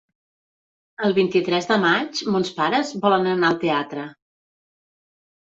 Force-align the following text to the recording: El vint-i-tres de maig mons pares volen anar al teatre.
El 1.07 1.13
vint-i-tres 1.17 1.69
de 1.71 1.77
maig 1.83 2.23
mons 2.37 2.49
pares 2.61 2.95
volen 3.05 3.29
anar 3.35 3.53
al 3.53 3.61
teatre. 3.67 4.09